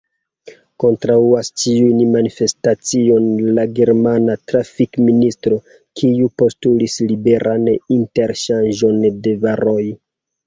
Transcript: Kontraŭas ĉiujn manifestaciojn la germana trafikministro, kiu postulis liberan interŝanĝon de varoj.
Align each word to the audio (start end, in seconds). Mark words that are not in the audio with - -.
Kontraŭas 0.83 1.49
ĉiujn 1.63 1.99
manifestaciojn 2.13 3.27
la 3.59 3.65
germana 3.79 4.37
trafikministro, 4.51 5.59
kiu 6.01 6.29
postulis 6.43 6.97
liberan 7.11 7.67
interŝanĝon 7.99 8.99
de 9.29 9.35
varoj. 9.45 9.83